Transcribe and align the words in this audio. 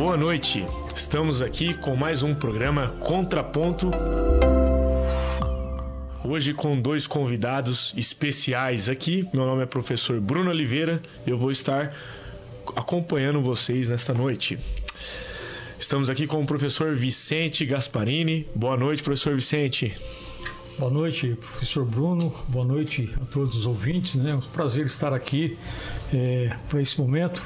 Boa 0.00 0.16
noite. 0.16 0.64
Estamos 0.96 1.42
aqui 1.42 1.74
com 1.74 1.94
mais 1.94 2.22
um 2.22 2.34
programa 2.34 2.88
Contraponto. 3.00 3.90
Hoje 6.24 6.54
com 6.54 6.80
dois 6.80 7.06
convidados 7.06 7.92
especiais 7.94 8.88
aqui. 8.88 9.28
Meu 9.30 9.44
nome 9.44 9.62
é 9.62 9.66
professor 9.66 10.18
Bruno 10.18 10.48
Oliveira. 10.48 11.02
Eu 11.26 11.36
vou 11.36 11.50
estar 11.50 11.94
acompanhando 12.74 13.42
vocês 13.42 13.90
nesta 13.90 14.14
noite. 14.14 14.58
Estamos 15.78 16.08
aqui 16.08 16.26
com 16.26 16.40
o 16.40 16.46
professor 16.46 16.94
Vicente 16.94 17.66
Gasparini. 17.66 18.48
Boa 18.54 18.78
noite, 18.78 19.02
professor 19.02 19.34
Vicente. 19.34 19.94
Boa 20.78 20.90
noite, 20.90 21.36
professor 21.38 21.84
Bruno. 21.84 22.34
Boa 22.48 22.64
noite 22.64 23.14
a 23.20 23.26
todos 23.26 23.54
os 23.54 23.66
ouvintes. 23.66 24.14
Né? 24.14 24.30
É 24.30 24.34
um 24.34 24.40
prazer 24.40 24.86
estar 24.86 25.12
aqui 25.12 25.58
é, 26.10 26.56
para 26.70 26.80
esse 26.80 26.98
momento 26.98 27.42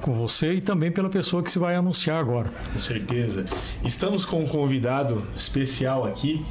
com 0.00 0.12
você 0.12 0.54
e 0.54 0.60
também 0.60 0.90
pela 0.90 1.08
pessoa 1.08 1.42
que 1.42 1.50
se 1.50 1.58
vai 1.58 1.74
anunciar 1.74 2.18
agora. 2.18 2.50
Com 2.72 2.80
certeza. 2.80 3.46
Estamos 3.84 4.24
com 4.24 4.40
um 4.40 4.46
convidado 4.46 5.22
especial 5.36 6.04
aqui, 6.04 6.44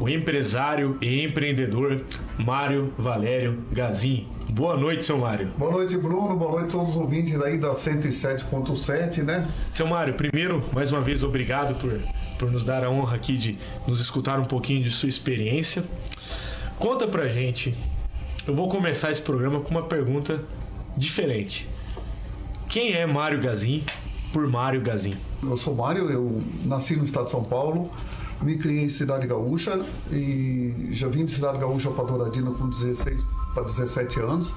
o 0.00 0.08
empresário 0.08 0.96
e 1.00 1.22
empreendedor 1.22 2.02
Mário 2.38 2.92
Valério 2.96 3.62
Gazin. 3.70 4.26
Boa 4.48 4.76
noite, 4.76 5.04
seu 5.04 5.18
Mário. 5.18 5.48
Boa 5.58 5.70
noite, 5.70 5.96
Bruno. 5.96 6.36
Boa 6.36 6.52
noite 6.52 6.68
a 6.68 6.78
todos 6.78 6.90
os 6.90 6.96
ouvintes 6.96 7.40
aí 7.40 7.58
da 7.58 7.72
107.7, 7.72 9.22
né? 9.22 9.46
Seu 9.72 9.86
Mário, 9.86 10.14
primeiro, 10.14 10.64
mais 10.72 10.90
uma 10.90 11.00
vez, 11.00 11.22
obrigado 11.22 11.74
por, 11.74 12.00
por 12.38 12.50
nos 12.50 12.64
dar 12.64 12.82
a 12.82 12.90
honra 12.90 13.16
aqui 13.16 13.36
de 13.36 13.58
nos 13.86 14.00
escutar 14.00 14.40
um 14.40 14.44
pouquinho 14.44 14.82
de 14.82 14.90
sua 14.90 15.08
experiência. 15.08 15.84
Conta 16.78 17.06
pra 17.06 17.28
gente. 17.28 17.74
Eu 18.46 18.54
vou 18.54 18.68
começar 18.68 19.10
esse 19.10 19.20
programa 19.20 19.60
com 19.60 19.70
uma 19.70 19.82
pergunta 19.82 20.42
diferente. 20.96 21.68
Quem 22.70 22.92
é 22.92 23.04
Mário 23.04 23.42
Gazin 23.42 23.84
por 24.32 24.46
Mário 24.46 24.80
Gazin? 24.80 25.16
Eu 25.42 25.56
sou 25.56 25.74
Mário, 25.74 26.08
eu 26.08 26.40
nasci 26.64 26.94
no 26.94 27.04
estado 27.04 27.24
de 27.24 27.32
São 27.32 27.42
Paulo, 27.42 27.90
me 28.42 28.56
criei 28.58 28.84
em 28.84 28.88
Cidade 28.88 29.26
Gaúcha 29.26 29.84
e 30.12 30.86
já 30.90 31.08
vim 31.08 31.24
de 31.24 31.32
Cidade 31.32 31.58
Gaúcha 31.58 31.90
para 31.90 32.04
Douradina 32.04 32.52
com 32.52 32.68
16 32.68 33.26
para 33.56 33.64
17 33.64 34.20
anos. 34.20 34.54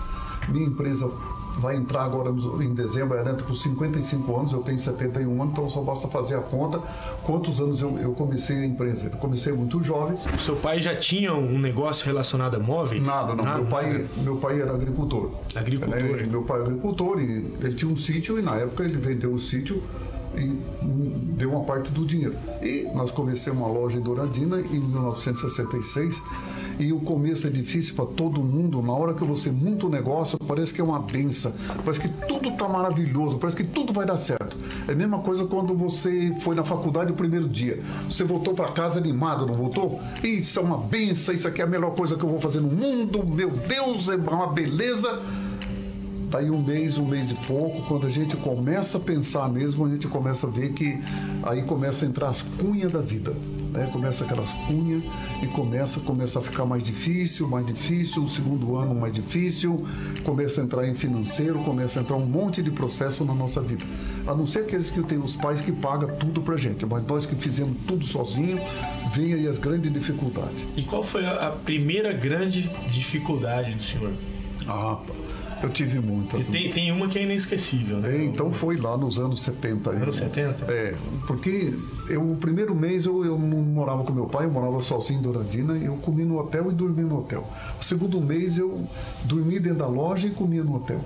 Minha 0.47 0.67
empresa 0.67 1.09
vai 1.57 1.75
entrar 1.75 2.03
agora 2.03 2.29
em 2.61 2.73
dezembro, 2.73 3.17
entra 3.17 3.43
com 3.43 3.53
55 3.53 4.37
anos, 4.37 4.53
eu 4.53 4.59
tenho 4.61 4.79
71 4.79 5.41
anos, 5.41 5.53
então 5.53 5.69
só 5.69 5.81
basta 5.81 6.07
fazer 6.07 6.35
a 6.35 6.41
conta 6.41 6.79
quantos 7.23 7.59
anos 7.59 7.81
eu, 7.81 7.97
eu 7.99 8.13
comecei 8.13 8.57
a 8.57 8.65
empresa. 8.65 9.09
Eu 9.11 9.17
comecei 9.17 9.53
muito 9.53 9.83
jovem. 9.83 10.17
O 10.35 10.39
seu 10.39 10.55
pai 10.55 10.81
já 10.81 10.95
tinha 10.95 11.33
um 11.33 11.59
negócio 11.59 12.05
relacionado 12.05 12.55
a 12.55 12.59
móveis? 12.59 13.03
Nada, 13.03 13.35
não. 13.35 13.43
Nada, 13.43 13.59
meu, 13.59 13.67
pai, 13.67 13.91
nada. 13.91 14.07
meu 14.17 14.35
pai 14.37 14.61
era 14.61 14.73
agricultor. 14.73 15.31
Agricultor? 15.55 15.99
Né? 15.99 16.27
Meu 16.29 16.43
pai 16.43 16.59
era 16.59 16.69
agricultor 16.69 17.21
e 17.21 17.53
ele 17.61 17.75
tinha 17.75 17.91
um 17.91 17.97
sítio 17.97 18.39
e 18.39 18.41
na 18.41 18.55
época 18.55 18.83
ele 18.83 18.97
vendeu 18.97 19.33
o 19.33 19.39
sítio 19.39 19.81
e 20.35 20.59
deu 21.35 21.51
uma 21.51 21.63
parte 21.63 21.91
do 21.91 22.05
dinheiro. 22.05 22.35
E 22.61 22.89
nós 22.93 23.11
começamos 23.11 23.59
uma 23.59 23.71
loja 23.71 23.97
em 23.97 24.01
Douradina 24.01 24.59
em 24.59 24.79
1966 24.79 26.21
e 26.79 26.91
o 26.91 26.99
começo 26.99 27.47
é 27.47 27.49
difícil 27.49 27.95
para 27.95 28.05
todo 28.05 28.43
mundo. 28.43 28.81
Na 28.81 28.93
hora 28.93 29.13
que 29.13 29.23
você 29.23 29.51
monta 29.51 29.85
o 29.85 29.89
um 29.89 29.91
negócio, 29.91 30.37
parece 30.39 30.73
que 30.73 30.81
é 30.81 30.83
uma 30.83 30.99
benção, 30.99 31.53
parece 31.83 31.99
que 31.99 32.09
tudo 32.27 32.49
está 32.49 32.67
maravilhoso, 32.67 33.37
parece 33.37 33.57
que 33.57 33.63
tudo 33.63 33.93
vai 33.93 34.05
dar 34.05 34.17
certo. 34.17 34.57
É 34.87 34.91
a 34.91 34.95
mesma 34.95 35.19
coisa 35.19 35.45
quando 35.45 35.75
você 35.75 36.33
foi 36.41 36.55
na 36.55 36.63
faculdade 36.63 37.11
o 37.11 37.15
primeiro 37.15 37.47
dia. 37.47 37.79
Você 38.09 38.23
voltou 38.23 38.53
para 38.53 38.71
casa 38.71 38.99
animado, 38.99 39.45
não 39.45 39.55
voltou? 39.55 40.01
Isso 40.23 40.59
é 40.59 40.61
uma 40.61 40.77
benção, 40.77 41.33
isso 41.33 41.47
aqui 41.47 41.61
é 41.61 41.65
a 41.65 41.67
melhor 41.67 41.91
coisa 41.91 42.15
que 42.15 42.23
eu 42.23 42.29
vou 42.29 42.39
fazer 42.39 42.59
no 42.59 42.69
mundo, 42.69 43.25
meu 43.25 43.49
Deus, 43.49 44.09
é 44.09 44.15
uma 44.15 44.47
beleza. 44.47 45.21
Daí 46.33 46.49
um 46.49 46.63
mês, 46.63 46.97
um 46.97 47.05
mês 47.05 47.29
e 47.29 47.35
pouco, 47.35 47.83
quando 47.83 48.07
a 48.07 48.09
gente 48.09 48.35
começa 48.35 48.97
a 48.97 48.99
pensar 48.99 49.47
mesmo, 49.47 49.85
a 49.85 49.89
gente 49.89 50.07
começa 50.07 50.47
a 50.47 50.49
ver 50.49 50.73
que 50.73 50.99
aí 51.43 51.61
começa 51.61 52.05
a 52.05 52.07
entrar 52.07 52.29
as 52.29 52.41
cunhas 52.41 52.91
da 52.91 53.01
vida. 53.01 53.35
Né? 53.71 53.87
Começa 53.93 54.23
aquelas 54.23 54.51
cunhas 54.51 55.03
e 55.43 55.47
começa, 55.47 55.99
começa 55.99 56.39
a 56.39 56.41
ficar 56.41 56.65
mais 56.65 56.81
difícil, 56.81 57.47
mais 57.47 57.63
difícil, 57.63 58.23
o 58.23 58.27
segundo 58.27 58.75
ano 58.75 58.95
mais 58.95 59.13
difícil, 59.13 59.85
começa 60.23 60.59
a 60.59 60.63
entrar 60.63 60.87
em 60.87 60.95
financeiro, 60.95 61.59
começa 61.59 61.99
a 61.99 62.01
entrar 62.01 62.17
um 62.17 62.25
monte 62.25 62.63
de 62.63 62.71
processo 62.71 63.23
na 63.23 63.35
nossa 63.35 63.61
vida. 63.61 63.85
A 64.25 64.33
não 64.33 64.47
ser 64.47 64.61
aqueles 64.61 64.89
que 64.89 65.03
têm 65.03 65.19
os 65.19 65.35
pais 65.35 65.61
que 65.61 65.71
pagam 65.71 66.17
tudo 66.17 66.41
pra 66.41 66.57
gente, 66.57 66.83
mas 66.83 67.05
nós 67.05 67.27
que 67.27 67.35
fizemos 67.35 67.77
tudo 67.85 68.03
sozinho, 68.03 68.59
vem 69.13 69.35
aí 69.35 69.47
as 69.47 69.59
grandes 69.59 69.93
dificuldades. 69.93 70.63
E 70.75 70.81
qual 70.81 71.03
foi 71.03 71.27
a 71.27 71.53
primeira 71.63 72.11
grande 72.11 72.71
dificuldade 72.91 73.75
do 73.75 73.83
senhor? 73.83 74.13
Ah, 74.67 74.97
eu 75.63 75.69
tive 75.69 76.01
muitas. 76.01 76.45
Tem, 76.47 76.69
tem 76.71 76.91
uma 76.91 77.07
que 77.07 77.17
é 77.17 77.23
inesquecível, 77.23 77.97
né? 77.97 78.17
É, 78.17 78.23
então 78.25 78.51
foi 78.51 78.75
lá 78.75 78.97
nos 78.97 79.17
anos 79.17 79.41
70. 79.43 79.91
Anos 79.91 80.17
70? 80.17 80.65
É, 80.71 80.93
porque 81.25 81.73
eu, 82.09 82.31
o 82.31 82.35
primeiro 82.35 82.75
mês 82.75 83.05
eu, 83.05 83.23
eu 83.23 83.39
não 83.39 83.59
morava 83.59 84.03
com 84.03 84.11
meu 84.11 84.25
pai, 84.25 84.45
eu 84.45 84.51
morava 84.51 84.81
sozinho 84.81 85.19
em 85.19 85.21
Douradina, 85.21 85.73
eu 85.77 85.95
comi 85.95 86.25
no 86.25 86.37
hotel 86.37 86.69
e 86.69 86.73
dormi 86.73 87.03
no 87.03 87.19
hotel. 87.19 87.49
O 87.79 87.83
segundo 87.83 88.19
mês 88.19 88.57
eu 88.57 88.85
dormi 89.23 89.57
dentro 89.57 89.79
da 89.79 89.87
loja 89.87 90.27
e 90.27 90.31
comia 90.31 90.63
no 90.63 90.75
hotel. 90.75 91.01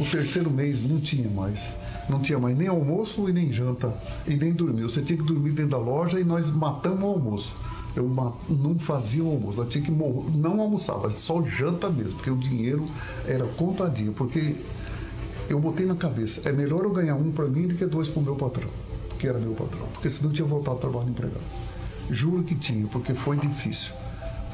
O 0.00 0.04
terceiro 0.04 0.50
mês 0.50 0.82
não 0.82 0.98
tinha 0.98 1.28
mais. 1.28 1.70
Não 2.08 2.20
tinha 2.20 2.38
mais 2.38 2.56
nem 2.56 2.66
almoço 2.66 3.28
e 3.28 3.32
nem 3.34 3.52
janta, 3.52 3.94
e 4.26 4.34
nem 4.34 4.50
dormir. 4.50 4.84
Você 4.84 5.02
tinha 5.02 5.18
que 5.18 5.24
dormir 5.24 5.50
dentro 5.50 5.72
da 5.72 5.78
loja 5.78 6.18
e 6.18 6.24
nós 6.24 6.48
matamos 6.50 7.02
o 7.02 7.06
almoço 7.06 7.54
eu 7.98 8.08
não 8.48 8.78
fazia 8.78 9.22
o 9.22 9.28
almoço, 9.28 9.64
tinha 9.66 9.82
que 9.82 9.90
não 9.90 10.60
almoçava, 10.60 11.10
só 11.10 11.42
janta 11.42 11.88
mesmo, 11.88 12.14
porque 12.14 12.30
o 12.30 12.36
dinheiro 12.36 12.86
era 13.26 13.44
contadinho, 13.44 14.12
porque 14.12 14.56
eu 15.48 15.58
botei 15.58 15.86
na 15.86 15.94
cabeça, 15.94 16.42
é 16.44 16.52
melhor 16.52 16.84
eu 16.84 16.90
ganhar 16.90 17.16
um 17.16 17.30
para 17.30 17.46
mim 17.46 17.66
do 17.66 17.74
que 17.74 17.86
dois 17.86 18.08
para 18.08 18.20
o 18.20 18.22
meu 18.22 18.36
patrão, 18.36 18.68
que 19.18 19.26
era 19.26 19.38
meu 19.38 19.52
patrão, 19.52 19.86
porque 19.92 20.10
senão 20.10 20.30
eu 20.30 20.34
tinha 20.34 20.46
voltado 20.46 20.76
a 20.76 20.80
trabalhar 20.80 21.08
empregado. 21.10 21.68
Juro 22.10 22.42
que 22.42 22.54
tinha, 22.54 22.86
porque 22.86 23.12
foi 23.14 23.36
difícil. 23.36 23.92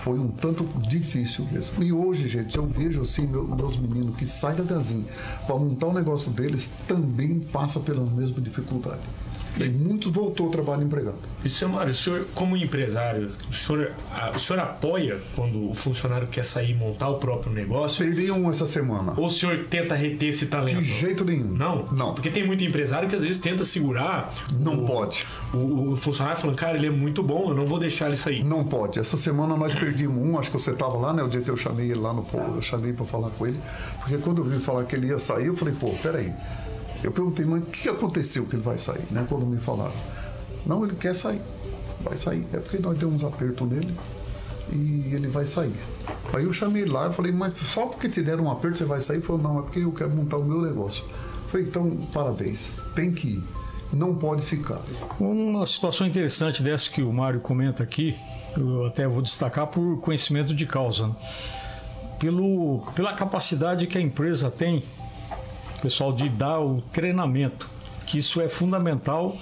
Foi 0.00 0.19
um 0.19 0.28
tanto 0.28 0.65
difícil 0.87 1.47
mesmo. 1.50 1.82
E 1.82 1.91
hoje, 1.91 2.28
gente, 2.28 2.56
eu 2.59 2.66
vejo 2.66 3.00
assim, 3.00 3.26
meus 3.26 3.78
meninos 3.78 4.16
que 4.16 4.26
saem 4.26 4.56
da 4.56 4.62
Gazinha 4.62 5.05
para 5.47 5.56
montar 5.56 5.87
o 5.87 5.91
um 5.91 5.94
negócio 5.94 6.31
deles 6.31 6.71
também 6.87 7.41
passa 7.41 7.81
pela 7.81 8.05
mesma 8.05 8.38
dificuldade. 8.41 9.00
E 9.56 9.69
muitos 9.69 10.10
voltou 10.10 10.47
ao 10.47 10.53
trabalho 10.53 10.82
empregado. 10.82 11.16
E, 11.44 11.65
Mário, 11.66 11.92
o 11.92 11.94
senhor, 11.94 12.26
como 12.34 12.56
empresário, 12.56 13.31
o 13.48 13.54
senhor, 13.54 13.92
o 14.34 14.38
senhor 14.38 14.60
apoia 14.60 15.20
quando 15.37 15.70
o 15.70 15.75
funcionário 15.75 16.26
quer 16.26 16.44
sair 16.44 16.72
e 16.72 16.75
montar 16.75 17.09
o 17.09 17.19
próprio 17.19 17.53
negócio? 17.53 18.04
Perdi 18.04 18.31
um 18.31 18.50
essa 18.50 18.66
semana. 18.66 19.14
Ou 19.16 19.26
o 19.26 19.31
senhor 19.31 19.64
tenta 19.66 19.94
reter 19.94 20.31
esse 20.31 20.47
talento? 20.47 20.81
De 20.81 20.84
jeito 20.84 21.25
nenhum. 21.25 21.53
Não? 21.53 21.87
Não. 21.93 22.14
Porque 22.14 22.31
tem 22.31 22.47
muito 22.47 22.64
empresário 22.64 23.09
que 23.09 23.14
às 23.14 23.22
vezes 23.22 23.38
tenta 23.38 23.62
segurar. 23.62 24.34
Não 24.59 24.84
o, 24.84 24.87
pode. 24.87 25.25
O, 25.53 25.93
o, 25.93 25.97
funcionário 25.97 26.41
falando, 26.41 26.56
cara, 26.56 26.76
ele 26.76 26.88
é 26.88 26.91
muito 26.91 27.22
bom, 27.22 27.50
eu 27.50 27.54
não 27.54 27.66
vou 27.66 27.78
deixar 27.78 28.06
ele 28.06 28.16
sair. 28.16 28.44
Não 28.44 28.64
pode. 28.64 28.98
Essa 28.98 29.16
semana 29.16 29.56
nós 29.56 29.75
perdimos 29.75 30.16
um, 30.16 30.38
acho 30.38 30.50
que 30.50 30.59
você 30.59 30.70
estava 30.70 30.97
lá, 30.97 31.12
né? 31.12 31.22
O 31.22 31.28
dia 31.28 31.41
que 31.41 31.50
eu 31.50 31.56
chamei 31.56 31.91
ele 31.91 32.00
lá 32.00 32.12
no 32.12 32.25
eu 32.34 32.62
chamei 32.62 32.93
para 32.93 33.04
falar 33.04 33.31
com 33.31 33.47
ele. 33.47 33.60
Porque 34.00 34.19
quando 34.19 34.38
eu 34.38 34.44
vi 34.44 34.59
falar 34.59 34.84
que 34.84 34.97
ele 34.97 35.09
ia 35.09 35.19
sair, 35.19 35.47
eu 35.47 35.56
falei, 35.56 35.75
pô, 35.78 35.91
peraí. 36.03 36.32
Eu 37.04 37.12
perguntei, 37.12 37.44
mas 37.44 37.62
o 37.62 37.66
que 37.66 37.87
aconteceu 37.87 38.47
que 38.47 38.56
ele 38.56 38.62
vai 38.62 38.78
sair, 38.78 39.04
né? 39.10 39.26
Quando 39.28 39.44
me 39.44 39.59
falaram. 39.59 39.92
Não, 40.65 40.82
ele 40.82 40.97
quer 40.97 41.15
sair. 41.15 41.41
Vai 42.00 42.16
sair. 42.16 42.47
É 42.50 42.56
porque 42.56 42.78
nós 42.78 42.97
demos 42.97 43.22
aperto 43.22 43.66
nele 43.66 43.94
e 44.72 45.12
ele 45.14 45.28
vai 45.28 45.44
sair. 45.44 45.75
Aí 46.32 46.44
eu 46.44 46.53
chamei 46.54 46.87
lá 46.87 47.09
e 47.10 47.12
falei, 47.12 47.31
mas 47.31 47.53
só 47.59 47.87
porque 47.87 48.09
te 48.09 48.22
deram 48.22 48.44
um 48.44 48.50
aperto 48.50 48.78
você 48.78 48.84
vai 48.87 49.03
sair? 49.03 49.19
Ele 49.19 49.26
falou, 49.26 49.43
não, 49.43 49.59
é 49.59 49.62
porque 49.62 49.81
eu 49.81 49.93
quero 49.93 50.10
montar 50.10 50.38
o 50.38 50.44
meu 50.44 50.62
negócio. 50.62 51.04
Eu 51.04 51.48
falei, 51.50 51.66
então, 51.66 51.91
parabéns, 52.10 52.70
tem 52.94 53.12
que 53.12 53.28
ir. 53.28 53.43
Não 53.93 54.16
pode 54.16 54.43
ficar. 54.43 54.81
Uma 55.20 55.66
situação 55.66 56.06
interessante 56.06 56.62
dessa 56.62 56.88
que 56.88 57.03
o 57.03 57.12
Mário 57.12 57.38
comenta 57.38 57.82
aqui, 57.82 58.16
eu 58.56 58.87
até 58.87 59.06
vou 59.06 59.20
destacar 59.20 59.66
por 59.66 60.00
conhecimento 60.00 60.54
de 60.54 60.64
causa. 60.64 61.09
Né? 61.09 61.14
Pelo, 62.19 62.82
pela 62.94 63.12
capacidade 63.12 63.87
que 63.87 63.98
a 63.98 64.00
empresa 64.00 64.50
tem, 64.50 64.82
pessoal, 65.84 66.14
de 66.14 66.31
dar 66.31 66.60
o 66.60 66.81
treinamento, 66.81 67.69
que 68.06 68.19
isso 68.19 68.40
é 68.40 68.48
fundamental 68.48 69.36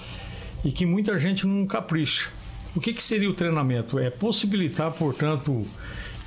e 0.63 0.71
que 0.73 0.85
muita 0.85 1.17
gente 1.17 1.47
não 1.47 1.65
capricha. 1.65 2.29
O 2.75 2.81
que, 2.81 2.93
que 2.93 3.01
seria 3.01 3.29
o 3.29 3.33
treinamento? 3.33 3.97
É 3.97 4.09
possibilitar, 4.09 4.91
portanto, 4.91 5.65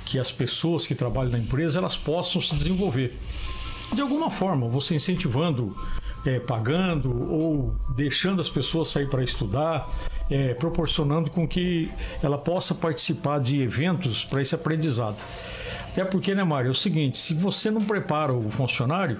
que 0.05 0.17
as 0.17 0.31
pessoas 0.31 0.87
que 0.87 0.95
trabalham 0.95 1.31
na 1.31 1.37
empresa 1.37 1.77
elas 1.77 1.95
possam 1.95 2.41
se 2.41 2.55
desenvolver. 2.55 3.15
De 3.93 4.01
alguma 4.01 4.31
forma, 4.31 4.67
você 4.67 4.95
incentivando, 4.95 5.75
é, 6.25 6.39
pagando 6.39 7.31
ou 7.31 7.75
deixando 7.95 8.41
as 8.41 8.49
pessoas 8.49 8.89
sair 8.89 9.07
para 9.07 9.23
estudar, 9.23 9.87
é, 10.31 10.55
proporcionando 10.55 11.29
com 11.29 11.47
que 11.47 11.91
ela 12.23 12.39
possa 12.39 12.73
participar 12.73 13.39
de 13.39 13.61
eventos 13.61 14.25
para 14.25 14.41
esse 14.41 14.55
aprendizado. 14.55 15.21
Até 15.91 16.03
porque, 16.03 16.33
né, 16.33 16.43
Mário, 16.43 16.69
é 16.69 16.71
o 16.71 16.75
seguinte: 16.75 17.17
se 17.17 17.33
você 17.33 17.69
não 17.69 17.81
prepara 17.81 18.33
o 18.33 18.49
funcionário, 18.49 19.19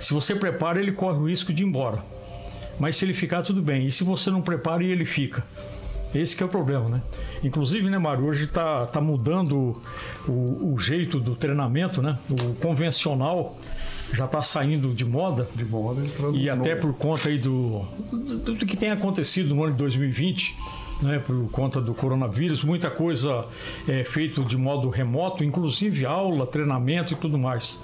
se 0.00 0.12
você 0.12 0.34
prepara, 0.34 0.80
ele 0.80 0.92
corre 0.92 1.18
o 1.18 1.28
risco 1.28 1.52
de 1.52 1.62
ir 1.62 1.66
embora. 1.66 2.02
Mas 2.78 2.96
se 2.96 3.04
ele 3.04 3.12
ficar, 3.12 3.42
tudo 3.42 3.60
bem. 3.60 3.86
E 3.86 3.92
se 3.92 4.02
você 4.02 4.30
não 4.30 4.40
prepara 4.40 4.82
e 4.82 4.90
ele 4.90 5.04
fica? 5.04 5.44
Esse 6.14 6.34
que 6.34 6.42
é 6.42 6.46
o 6.46 6.48
problema, 6.48 6.88
né? 6.88 7.02
Inclusive, 7.44 7.88
né, 7.88 7.98
Mário, 7.98 8.24
hoje 8.24 8.44
está 8.44 8.86
tá 8.86 9.00
mudando 9.00 9.80
o, 10.26 10.72
o, 10.72 10.78
jeito 10.78 11.20
do 11.20 11.36
treinamento, 11.36 12.02
né? 12.02 12.18
O 12.28 12.54
convencional 12.54 13.56
já 14.12 14.24
está 14.24 14.42
saindo 14.42 14.92
de 14.92 15.04
moda. 15.04 15.46
De 15.54 15.64
moda, 15.64 16.04
entrando 16.04 16.36
E 16.36 16.50
até 16.50 16.74
novo. 16.74 16.88
por 16.88 16.94
conta 16.94 17.28
aí 17.28 17.38
do, 17.38 17.84
do, 18.10 18.54
do 18.54 18.66
que 18.66 18.76
tem 18.76 18.90
acontecido 18.90 19.54
no 19.54 19.62
ano 19.62 19.72
de 19.72 19.78
2020, 19.78 20.56
né, 21.02 21.22
por 21.24 21.48
conta 21.50 21.80
do 21.80 21.94
coronavírus, 21.94 22.64
muita 22.64 22.90
coisa 22.90 23.46
é 23.88 24.02
feito 24.02 24.44
de 24.44 24.56
modo 24.56 24.88
remoto, 24.88 25.44
inclusive 25.44 26.04
aula, 26.04 26.46
treinamento 26.46 27.12
e 27.12 27.16
tudo 27.16 27.38
mais. 27.38 27.80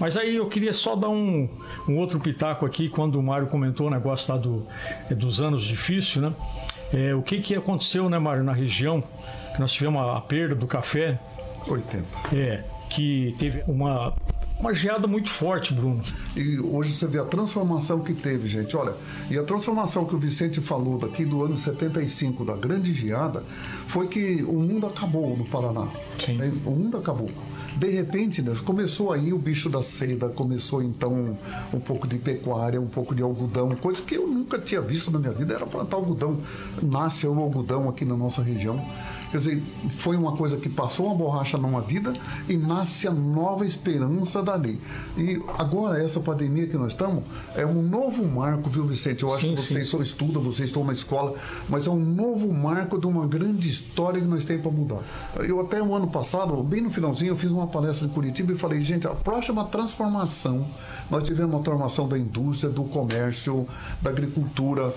Mas 0.00 0.16
aí 0.16 0.36
eu 0.36 0.46
queria 0.48 0.72
só 0.72 0.94
dar 0.94 1.08
um, 1.08 1.48
um 1.88 1.96
outro 1.96 2.20
pitaco 2.20 2.64
aqui, 2.64 2.88
quando 2.88 3.18
o 3.18 3.22
Mário 3.22 3.48
comentou 3.48 3.88
o 3.88 3.90
negócio 3.90 4.32
lá 4.32 4.40
do, 4.40 4.66
é, 5.10 5.14
dos 5.14 5.40
anos 5.40 5.64
difíceis, 5.64 6.16
né? 6.16 6.32
É, 6.92 7.14
o 7.14 7.22
que, 7.22 7.40
que 7.40 7.54
aconteceu, 7.54 8.08
né, 8.08 8.18
Mário, 8.18 8.42
na 8.42 8.52
região? 8.52 9.02
Que 9.54 9.60
nós 9.60 9.72
tivemos 9.72 10.00
a, 10.00 10.16
a 10.16 10.20
perda 10.20 10.54
do 10.54 10.66
café, 10.66 11.18
80. 11.66 12.04
é, 12.32 12.64
que 12.88 13.34
teve 13.38 13.62
uma, 13.66 14.14
uma 14.58 14.72
geada 14.72 15.06
muito 15.06 15.28
forte, 15.28 15.74
Bruno. 15.74 16.02
E 16.34 16.58
hoje 16.58 16.92
você 16.92 17.06
vê 17.06 17.18
a 17.18 17.24
transformação 17.24 18.00
que 18.00 18.14
teve, 18.14 18.48
gente. 18.48 18.76
Olha, 18.76 18.94
e 19.30 19.38
a 19.38 19.44
transformação 19.44 20.04
que 20.04 20.14
o 20.14 20.18
Vicente 20.18 20.60
falou 20.60 20.98
daqui 20.98 21.24
do 21.24 21.44
ano 21.44 21.56
75, 21.56 22.44
da 22.44 22.56
grande 22.56 22.94
geada, 22.94 23.42
foi 23.86 24.08
que 24.08 24.42
o 24.44 24.54
mundo 24.54 24.86
acabou 24.86 25.36
no 25.36 25.44
Paraná. 25.44 25.88
Sim. 26.24 26.38
O 26.64 26.70
mundo 26.70 26.96
acabou. 26.96 27.30
De 27.78 27.88
repente, 27.90 28.42
né, 28.42 28.52
começou 28.64 29.12
aí 29.12 29.32
o 29.32 29.38
bicho 29.38 29.70
da 29.70 29.82
seda, 29.84 30.28
começou 30.28 30.82
então 30.82 31.38
um 31.72 31.78
pouco 31.78 32.08
de 32.08 32.18
pecuária, 32.18 32.80
um 32.80 32.88
pouco 32.88 33.14
de 33.14 33.22
algodão, 33.22 33.70
coisa 33.76 34.02
que 34.02 34.16
eu 34.16 34.26
nunca 34.26 34.58
tinha 34.58 34.80
visto 34.80 35.12
na 35.12 35.18
minha 35.20 35.32
vida, 35.32 35.54
era 35.54 35.64
plantar 35.64 35.96
algodão. 35.96 36.38
Nasce 36.82 37.24
o 37.24 37.38
algodão 37.38 37.88
aqui 37.88 38.04
na 38.04 38.16
nossa 38.16 38.42
região. 38.42 38.84
Quer 39.30 39.36
dizer, 39.36 39.62
foi 39.90 40.16
uma 40.16 40.32
coisa 40.32 40.56
que 40.56 40.68
passou 40.68 41.06
uma 41.06 41.14
borracha 41.14 41.58
numa 41.58 41.80
vida 41.80 42.12
e 42.48 42.56
nasce 42.56 43.06
a 43.06 43.10
nova 43.10 43.66
esperança 43.66 44.42
dali. 44.42 44.80
E 45.16 45.40
agora, 45.58 46.02
essa 46.02 46.18
pandemia 46.20 46.66
que 46.66 46.76
nós 46.76 46.88
estamos, 46.92 47.22
é 47.54 47.66
um 47.66 47.82
novo 47.82 48.26
marco, 48.26 48.70
viu, 48.70 48.86
Vicente? 48.86 49.22
Eu 49.22 49.32
acho 49.34 49.46
Sim, 49.46 49.54
que 49.54 49.62
vocês 49.62 49.88
só 49.88 50.00
estudam, 50.00 50.42
vocês 50.42 50.68
estão 50.70 50.82
na 50.84 50.92
escola, 50.92 51.34
mas 51.68 51.86
é 51.86 51.90
um 51.90 51.98
novo 52.02 52.52
marco 52.52 52.98
de 52.98 53.06
uma 53.06 53.26
grande 53.26 53.68
história 53.68 54.20
que 54.20 54.26
nós 54.26 54.44
temos 54.44 54.62
para 54.62 54.72
mudar. 54.72 55.00
Eu 55.46 55.60
até 55.60 55.82
o 55.82 55.94
ano 55.94 56.06
passado, 56.08 56.62
bem 56.62 56.80
no 56.80 56.90
finalzinho, 56.90 57.32
eu 57.32 57.36
fiz 57.36 57.50
uma 57.50 57.66
palestra 57.66 58.06
em 58.06 58.10
Curitiba 58.10 58.52
e 58.52 58.56
falei, 58.56 58.82
gente, 58.82 59.06
a 59.06 59.10
próxima 59.10 59.64
transformação, 59.64 60.66
nós 61.10 61.22
tivemos 61.22 61.54
uma 61.54 61.62
transformação 61.62 62.08
da 62.08 62.18
indústria, 62.18 62.70
do 62.70 62.84
comércio, 62.84 63.66
da 64.00 64.10
agricultura, 64.10 64.92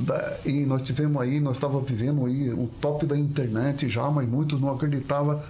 da- 0.00 0.36
e 0.44 0.64
nós 0.66 0.82
tivemos 0.82 1.20
aí, 1.22 1.38
nós 1.40 1.56
estávamos 1.56 1.88
vivendo 1.88 2.24
aí 2.26 2.50
o 2.50 2.68
top 2.80 3.06
da 3.06 3.16
internet 3.16 3.75
já, 3.88 4.10
mas 4.10 4.28
muitos 4.28 4.60
não 4.60 4.72
acreditavam. 4.72 5.40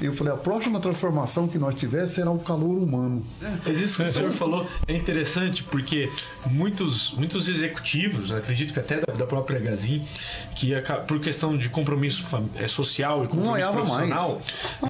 E 0.00 0.04
eu 0.04 0.12
falei, 0.12 0.32
a 0.32 0.36
próxima 0.36 0.78
transformação 0.78 1.48
que 1.48 1.58
nós 1.58 1.74
tiver 1.74 2.06
será 2.06 2.30
o 2.30 2.38
calor 2.38 2.76
humano. 2.76 3.24
Mas 3.64 3.80
isso 3.80 4.02
que 4.02 4.08
o 4.08 4.12
senhor 4.12 4.30
falou 4.30 4.66
é 4.86 4.94
interessante 4.94 5.62
porque 5.62 6.10
muitos, 6.50 7.12
muitos 7.12 7.48
executivos, 7.48 8.30
acredito 8.30 8.74
que 8.74 8.78
até 8.78 9.00
da, 9.00 9.12
da 9.14 9.24
própria 9.24 9.58
Gazin, 9.58 10.04
que 10.54 10.72
por 11.06 11.18
questão 11.18 11.56
de 11.56 11.70
compromisso 11.70 12.22
eh, 12.56 12.68
social 12.68 13.24
e 13.24 13.28
compromisso 13.28 13.70
profissional, 13.72 14.42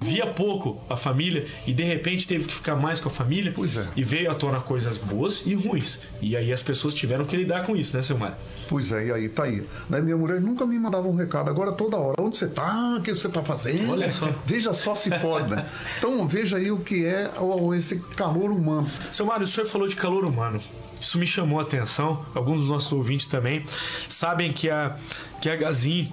via 0.02 0.26
pouco 0.26 0.80
a 0.90 0.96
família 0.96 1.46
e 1.66 1.72
de 1.72 1.84
repente 1.84 2.26
teve 2.26 2.46
que 2.46 2.54
ficar 2.54 2.74
mais 2.74 2.98
com 2.98 3.08
a 3.08 3.12
família 3.12 3.52
Pois 3.54 3.76
é. 3.76 3.86
e 3.94 4.02
veio 4.02 4.28
à 4.30 4.34
tona 4.34 4.60
coisas 4.60 4.98
boas 4.98 5.44
e 5.46 5.54
ruins. 5.54 6.00
E 6.20 6.36
aí 6.36 6.52
as 6.52 6.62
pessoas 6.62 6.94
tiveram 6.94 7.24
que 7.24 7.36
lidar 7.36 7.64
com 7.64 7.76
isso, 7.76 7.96
né, 7.96 8.02
seu 8.02 8.18
Mário? 8.18 8.36
Pois 8.68 8.90
é, 8.92 9.06
e 9.06 9.12
aí, 9.12 9.28
tá 9.28 9.44
aí. 9.44 9.64
Né, 9.88 10.00
Minha 10.00 10.16
mulher 10.16 10.40
nunca 10.40 10.66
me 10.66 10.78
mandava 10.78 11.06
um 11.06 11.14
recado, 11.14 11.48
agora 11.48 11.72
toda 11.72 11.96
hora. 11.96 12.20
Onde 12.20 12.36
você 12.36 12.48
tá? 12.48 12.96
O 12.98 13.02
que 13.02 13.12
você 13.12 13.28
tá 13.28 13.42
fazendo? 13.42 13.92
Olha 13.92 14.10
só. 14.10 14.28
Veja 14.44 14.72
só 14.72 14.94
se 14.94 15.10
pode, 15.10 15.50
né? 15.50 15.66
Então 15.98 16.26
veja 16.26 16.56
aí 16.56 16.70
o 16.70 16.78
que 16.78 17.04
é 17.04 17.30
esse 17.76 17.98
calor 18.16 18.50
humano. 18.50 18.88
Seu 19.12 19.26
Mário, 19.26 19.44
o 19.44 19.46
senhor 19.46 19.66
falou 19.66 19.86
de 19.86 19.96
calor 19.96 20.24
humano. 20.24 20.60
Isso 21.00 21.18
me 21.18 21.26
chamou 21.26 21.60
a 21.60 21.62
atenção. 21.62 22.24
Alguns 22.34 22.60
dos 22.60 22.68
nossos 22.68 22.90
ouvintes 22.92 23.26
também 23.26 23.64
sabem 24.08 24.52
que 24.52 24.68
a, 24.70 24.96
que 25.40 25.48
a 25.48 25.56
Gazin 25.56 26.10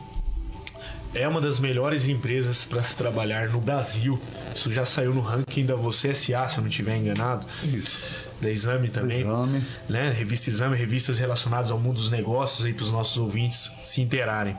é 1.14 1.28
uma 1.28 1.40
das 1.40 1.60
melhores 1.60 2.08
empresas 2.08 2.66
para 2.66 2.82
se 2.82 2.96
trabalhar 2.96 3.50
no 3.50 3.62
Brasil. 3.62 4.20
Isso 4.54 4.72
já 4.72 4.86
saiu 4.86 5.14
no 5.14 5.22
ranking 5.22 5.66
da 5.66 5.76
Você 5.76 6.14
SA, 6.14 6.48
se 6.48 6.58
eu 6.58 6.62
não 6.62 6.68
estiver 6.68 6.98
enganado. 6.98 7.46
Isso. 7.64 7.98
Da 8.42 8.50
Exame 8.50 8.90
também. 8.90 9.22
Exame. 9.22 9.64
Né? 9.88 10.12
Revista 10.12 10.50
Exame, 10.50 10.76
revistas 10.76 11.20
relacionadas 11.20 11.72
ao 11.72 11.80
mundo 11.80 11.96
dos 11.96 12.10
negócios 12.10 12.66
aí 12.66 12.74
para 12.74 12.84
os 12.84 12.92
nossos 12.92 13.18
ouvintes 13.18 13.72
se 13.82 14.02
interarem. 14.02 14.56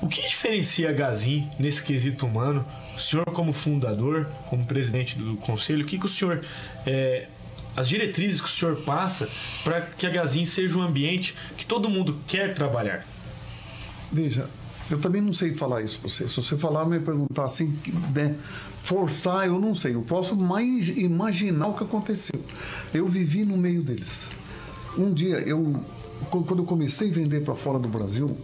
O 0.00 0.08
que 0.08 0.22
diferencia 0.22 0.90
a 0.90 0.92
Gazin 0.92 1.48
nesse 1.58 1.82
quesito 1.82 2.26
humano? 2.26 2.64
O 2.96 3.00
senhor, 3.00 3.24
como 3.26 3.52
fundador, 3.52 4.26
como 4.48 4.64
presidente 4.66 5.18
do 5.18 5.36
conselho, 5.36 5.84
o 5.84 5.86
que, 5.86 5.98
que 5.98 6.06
o 6.06 6.08
senhor. 6.08 6.42
é, 6.86 7.26
as 7.76 7.88
diretrizes 7.88 8.40
que 8.40 8.48
o 8.48 8.50
senhor 8.50 8.76
passa 8.76 9.28
para 9.62 9.82
que 9.82 10.06
a 10.06 10.10
Gazin 10.10 10.46
seja 10.46 10.78
um 10.78 10.82
ambiente 10.82 11.34
que 11.58 11.66
todo 11.66 11.90
mundo 11.90 12.18
quer 12.26 12.54
trabalhar? 12.54 13.06
Veja, 14.10 14.48
eu 14.90 14.98
também 15.00 15.20
não 15.20 15.32
sei 15.32 15.52
falar 15.52 15.82
isso 15.82 15.98
pra 15.98 16.08
você. 16.08 16.28
Se 16.28 16.36
você 16.36 16.56
falar, 16.56 16.84
me 16.84 17.00
perguntar 17.00 17.44
assim, 17.44 17.76
né, 18.14 18.36
forçar, 18.82 19.46
eu 19.46 19.58
não 19.58 19.74
sei. 19.74 19.94
Eu 19.94 20.02
posso 20.02 20.36
mais 20.36 20.88
imaginar 20.88 21.68
o 21.68 21.74
que 21.74 21.82
aconteceu. 21.84 22.40
Eu 22.94 23.06
vivi 23.08 23.44
no 23.44 23.56
meio 23.56 23.82
deles. 23.82 24.26
Um 24.96 25.12
dia, 25.12 25.38
eu, 25.40 25.74
quando 26.30 26.58
eu 26.58 26.64
comecei 26.64 27.10
a 27.10 27.12
vender 27.12 27.40
para 27.42 27.54
fora 27.54 27.78
do 27.78 27.88
Brasil, 27.88 28.36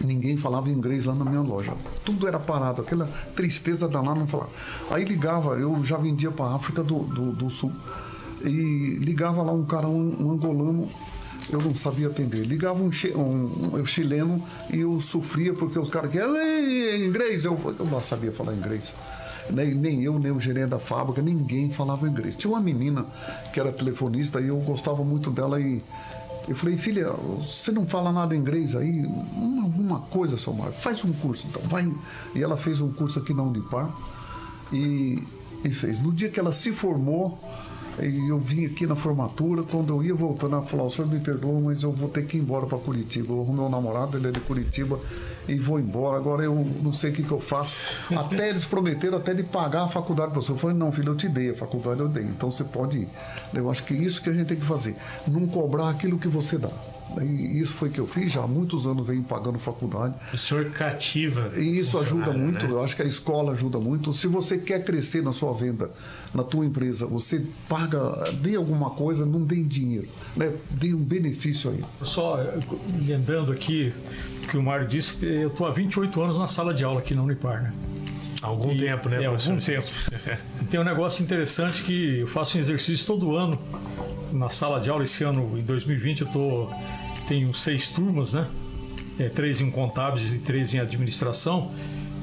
ninguém 0.00 0.36
falava 0.36 0.70
inglês 0.70 1.04
lá 1.04 1.14
na 1.14 1.24
minha 1.24 1.40
loja. 1.40 1.72
Tudo 2.04 2.28
era 2.28 2.38
parado, 2.38 2.82
aquela 2.82 3.06
tristeza 3.34 3.88
danada 3.88 4.20
não 4.20 4.26
falava. 4.26 4.50
Aí 4.90 5.04
ligava, 5.04 5.56
eu 5.56 5.82
já 5.82 5.96
vendia 5.96 6.30
para 6.30 6.46
a 6.46 6.54
África 6.54 6.82
do, 6.82 7.00
do, 7.00 7.32
do 7.32 7.50
Sul. 7.50 7.72
E 8.44 8.98
ligava 9.00 9.42
lá 9.42 9.52
um 9.52 9.64
cara, 9.64 9.88
um, 9.88 10.26
um 10.26 10.30
angolano, 10.30 10.88
eu 11.50 11.60
não 11.60 11.74
sabia 11.74 12.08
atender. 12.08 12.44
Ligava 12.44 12.82
um, 12.82 12.90
um, 13.16 13.76
um 13.76 13.86
chileno 13.86 14.42
e 14.70 14.80
eu 14.80 15.00
sofria 15.00 15.54
porque 15.54 15.78
os 15.78 15.88
caras 15.88 16.10
que 16.10 16.18
"Ei, 16.18 17.06
inglês, 17.06 17.44
eu, 17.44 17.58
eu 17.78 17.86
não 17.86 18.00
sabia 18.00 18.32
falar 18.32 18.54
inglês. 18.54 18.94
Nem, 19.50 19.74
nem 19.74 20.04
eu, 20.04 20.18
nem 20.18 20.30
o 20.30 20.38
gerente 20.38 20.68
da 20.68 20.78
fábrica, 20.78 21.22
ninguém 21.22 21.70
falava 21.70 22.06
inglês. 22.06 22.36
Tinha 22.36 22.52
uma 22.52 22.60
menina 22.60 23.06
que 23.52 23.58
era 23.58 23.72
telefonista 23.72 24.40
e 24.40 24.48
eu 24.48 24.56
gostava 24.58 25.02
muito 25.02 25.30
dela 25.30 25.58
e 25.58 25.82
eu 26.46 26.56
falei, 26.56 26.78
filha, 26.78 27.10
você 27.10 27.70
não 27.70 27.86
fala 27.86 28.10
nada 28.10 28.34
inglês 28.34 28.74
aí? 28.74 29.04
Uma, 29.36 29.66
uma 29.66 30.00
coisa, 30.00 30.38
só 30.38 30.50
Mário, 30.52 30.72
faz 30.72 31.04
um 31.04 31.12
curso 31.12 31.46
então, 31.46 31.62
vai. 31.68 31.90
E 32.34 32.42
ela 32.42 32.56
fez 32.56 32.80
um 32.80 32.90
curso 32.90 33.18
aqui 33.18 33.34
na 33.34 33.42
Unipar 33.42 33.90
e, 34.72 35.22
e 35.64 35.70
fez. 35.70 35.98
No 35.98 36.10
dia 36.10 36.30
que 36.30 36.40
ela 36.40 36.52
se 36.52 36.72
formou, 36.72 37.38
eu 38.00 38.38
vim 38.38 38.66
aqui 38.66 38.86
na 38.86 38.94
formatura, 38.94 39.62
quando 39.62 39.94
eu 39.94 40.02
ia 40.02 40.14
voltando, 40.14 40.56
ela 40.56 40.64
falou, 40.64 40.86
o 40.86 40.90
senhor 40.90 41.10
me 41.10 41.18
perdoa, 41.18 41.60
mas 41.60 41.82
eu 41.82 41.92
vou 41.92 42.08
ter 42.08 42.24
que 42.24 42.36
ir 42.36 42.40
embora 42.40 42.66
para 42.66 42.78
Curitiba. 42.78 43.32
Eu 43.32 43.40
arrumei 43.40 43.64
um 43.64 43.68
namorado, 43.68 44.16
ele 44.16 44.28
é 44.28 44.30
de 44.30 44.40
Curitiba, 44.40 45.00
e 45.48 45.58
vou 45.58 45.80
embora. 45.80 46.16
Agora 46.16 46.44
eu 46.44 46.54
não 46.82 46.92
sei 46.92 47.10
o 47.10 47.12
que, 47.12 47.22
que 47.22 47.32
eu 47.32 47.40
faço. 47.40 47.76
Até 48.16 48.48
eles 48.48 48.64
prometeram 48.64 49.18
até 49.18 49.34
de 49.34 49.42
pagar 49.42 49.84
a 49.84 49.88
faculdade 49.88 50.32
para 50.32 50.40
você. 50.40 50.52
Eu 50.52 50.56
falei, 50.56 50.76
não, 50.76 50.92
filho, 50.92 51.12
eu 51.12 51.16
te 51.16 51.28
dei, 51.28 51.50
a 51.50 51.54
faculdade 51.54 52.00
eu 52.00 52.08
dei. 52.08 52.24
Então 52.24 52.50
você 52.50 52.64
pode 52.64 52.98
ir. 52.98 53.08
Eu 53.54 53.70
acho 53.70 53.84
que 53.84 53.94
é 53.94 53.96
isso 53.96 54.22
que 54.22 54.30
a 54.30 54.32
gente 54.32 54.46
tem 54.46 54.56
que 54.56 54.66
fazer. 54.66 54.94
Não 55.26 55.46
cobrar 55.46 55.90
aquilo 55.90 56.18
que 56.18 56.28
você 56.28 56.58
dá. 56.58 56.70
E 57.20 57.60
isso 57.60 57.72
foi 57.74 57.88
que 57.88 57.98
eu 57.98 58.06
fiz, 58.06 58.32
já 58.32 58.42
há 58.42 58.46
muitos 58.46 58.86
anos 58.86 59.06
venho 59.06 59.22
pagando 59.22 59.58
faculdade. 59.58 60.14
O 60.32 60.38
senhor 60.38 60.70
cativa. 60.70 61.50
E 61.56 61.78
isso 61.78 61.98
ajuda 61.98 62.26
funcionário, 62.26 62.40
muito, 62.40 62.66
né? 62.66 62.72
eu 62.72 62.82
acho 62.82 62.94
que 62.94 63.02
a 63.02 63.06
escola 63.06 63.52
ajuda 63.52 63.78
muito. 63.78 64.12
Se 64.12 64.26
você 64.26 64.58
quer 64.58 64.84
crescer 64.84 65.22
na 65.22 65.32
sua 65.32 65.52
venda, 65.54 65.90
na 66.34 66.42
tua 66.42 66.64
empresa, 66.64 67.06
você 67.06 67.42
paga, 67.68 67.98
dê 68.40 68.56
alguma 68.56 68.90
coisa, 68.90 69.24
não 69.24 69.42
dê 69.42 69.62
dinheiro, 69.62 70.08
né? 70.36 70.52
dê 70.70 70.92
um 70.92 71.02
benefício 71.02 71.70
aí. 71.70 71.84
Só 72.02 72.38
lembrando 73.06 73.52
aqui 73.52 73.92
que 74.50 74.56
o 74.56 74.62
Mário 74.62 74.86
disse 74.86 75.14
que 75.14 75.26
eu 75.26 75.48
estou 75.48 75.66
há 75.66 75.70
28 75.70 76.22
anos 76.22 76.38
na 76.38 76.46
sala 76.46 76.72
de 76.72 76.84
aula 76.84 77.00
aqui 77.00 77.14
na 77.14 77.22
Unipar, 77.22 77.62
né? 77.62 77.72
Algum 78.42 78.72
E- 78.72 78.76
tempo, 78.78 79.08
né, 79.08 79.22
é, 79.22 79.26
algum 79.26 79.58
tempo. 79.58 79.88
E 80.62 80.64
tem 80.66 80.78
um 80.78 80.84
negócio 80.84 81.22
interessante 81.24 81.82
que 81.82 82.20
eu 82.20 82.26
faço 82.26 82.56
um 82.56 82.60
exercício 82.60 83.04
todo 83.06 83.34
ano 83.36 83.58
na 84.32 84.48
sala 84.50 84.80
de 84.80 84.88
aula. 84.90 85.02
Esse 85.04 85.24
ano, 85.24 85.58
em 85.58 85.62
2020, 85.62 86.20
eu 86.22 86.26
tô, 86.28 86.68
tenho 87.26 87.52
seis 87.54 87.88
turmas, 87.88 88.34
né? 88.34 88.46
É, 89.18 89.28
três 89.28 89.60
em 89.60 89.70
contábeis 89.70 90.32
e 90.32 90.38
três 90.38 90.72
em 90.74 90.78
administração. 90.78 91.72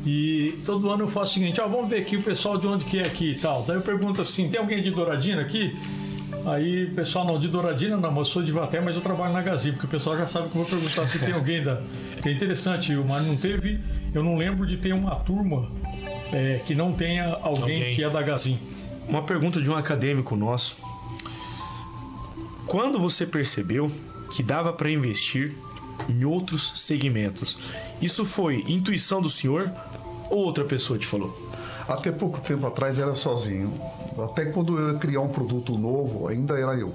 E 0.06 0.60
todo 0.66 0.90
ano 0.90 1.04
eu 1.04 1.08
faço 1.10 1.32
o 1.32 1.34
seguinte: 1.34 1.60
ah, 1.60 1.66
vamos 1.68 1.90
ver 1.90 1.98
aqui 1.98 2.16
o 2.16 2.22
pessoal 2.22 2.58
de 2.58 2.66
onde 2.68 2.86
que 2.86 3.00
é 3.00 3.02
aqui 3.02 3.32
e 3.32 3.36
tal. 3.40 3.64
Daí 3.68 3.76
eu 3.76 3.82
pergunto 3.82 4.22
assim: 4.22 4.48
tem 4.50 4.60
alguém 4.60 4.82
de 4.82 4.92
Douradina 4.92 5.42
aqui? 5.42 5.76
Aí 6.46 6.86
o 6.86 6.92
pessoal, 6.94 7.26
não, 7.26 7.40
de 7.40 7.48
Douradina 7.48 7.98
não, 7.98 8.10
mas 8.12 8.20
eu 8.20 8.34
sou 8.34 8.44
de 8.44 8.52
Vaté, 8.52 8.80
mas 8.80 8.96
eu 8.96 9.02
trabalho 9.02 9.34
na 9.34 9.42
Gazi, 9.42 9.72
porque 9.72 9.88
o 9.88 9.90
pessoal 9.90 10.16
já 10.16 10.28
sabe 10.28 10.48
que 10.50 10.56
eu 10.56 10.62
vou 10.64 10.70
perguntar 10.70 11.08
se 11.08 11.18
tem 11.20 11.34
alguém 11.34 11.64
da. 11.64 11.82
Que 12.22 12.30
é 12.30 12.32
interessante, 12.32 12.96
o 12.96 13.04
Mário 13.04 13.26
não 13.26 13.36
teve, 13.36 13.80
eu 14.14 14.24
não 14.24 14.38
lembro 14.38 14.66
de 14.66 14.78
ter 14.78 14.94
uma 14.94 15.16
turma 15.16 15.68
é, 16.36 16.60
que 16.66 16.76
não 16.76 16.92
tenha 16.92 17.28
alguém, 17.42 17.76
Alguém. 17.78 17.96
que 17.96 18.04
é 18.04 18.10
da 18.10 18.22
Gazin. 18.22 18.60
Uma 19.08 19.24
pergunta 19.24 19.62
de 19.62 19.70
um 19.70 19.76
acadêmico 19.76 20.36
nosso. 20.36 20.76
Quando 22.68 23.00
você 23.00 23.26
percebeu 23.26 23.90
que 24.32 24.44
dava 24.44 24.74
para 24.74 24.92
investir 24.92 25.54
em 26.10 26.26
outros 26.26 26.74
segmentos? 26.76 27.58
Isso 28.02 28.26
foi 28.26 28.66
intuição 28.68 29.22
do 29.22 29.30
senhor 29.30 29.72
ou 30.30 30.40
outra 30.40 30.66
pessoa 30.66 31.00
te 31.00 31.08
falou? 31.08 31.34
Até 31.88 32.12
pouco 32.12 32.42
tempo 32.42 32.68
atrás 32.68 33.00
era 33.00 33.16
sozinho. 33.16 33.74
Até 34.22 34.46
quando 34.46 34.78
eu 34.78 34.92
ia 34.92 35.00
criar 35.00 35.22
um 35.22 35.30
produto 35.30 35.78
novo, 35.78 36.28
ainda 36.28 36.60
era 36.60 36.74
eu. 36.76 36.94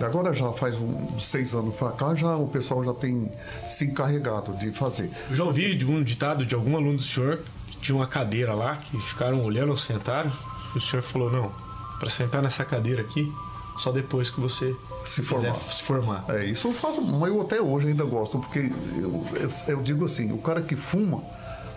Agora 0.00 0.32
já 0.32 0.50
faz 0.52 0.78
uns 0.78 1.26
seis 1.26 1.52
anos 1.52 1.74
para 1.74 1.90
cá, 1.90 2.14
já 2.14 2.36
o 2.36 2.46
pessoal 2.46 2.82
já 2.84 2.94
tem 2.94 3.30
se 3.66 3.84
encarregado 3.84 4.52
de 4.56 4.70
fazer. 4.70 5.10
Eu 5.28 5.36
já 5.36 5.44
ouvi 5.44 5.76
de 5.76 5.84
um 5.84 6.02
ditado 6.02 6.46
de 6.46 6.54
algum 6.54 6.74
aluno 6.76 6.96
do 6.96 7.02
senhor 7.02 7.40
tinha 7.80 7.96
uma 7.96 8.06
cadeira 8.06 8.54
lá, 8.54 8.76
que 8.76 8.98
ficaram 9.00 9.42
olhando, 9.42 9.76
sentaram, 9.76 10.30
e 10.74 10.78
o 10.78 10.80
senhor 10.80 11.02
falou, 11.02 11.30
não, 11.30 11.50
para 11.98 12.10
sentar 12.10 12.42
nessa 12.42 12.64
cadeira 12.64 13.02
aqui, 13.02 13.32
só 13.78 13.92
depois 13.92 14.30
que 14.30 14.40
você 14.40 14.74
se 15.04 15.22
formar. 15.22 15.54
se 15.54 15.82
formar. 15.82 16.24
É, 16.28 16.44
isso 16.44 16.68
eu 16.68 16.72
faço, 16.72 17.00
mas 17.00 17.30
eu 17.30 17.40
até 17.40 17.60
hoje 17.60 17.88
ainda 17.88 18.04
gosto, 18.04 18.38
porque 18.38 18.72
eu, 18.96 19.24
eu, 19.34 19.48
eu 19.68 19.82
digo 19.82 20.04
assim, 20.04 20.32
o 20.32 20.38
cara 20.38 20.60
que 20.60 20.76
fuma, 20.76 21.22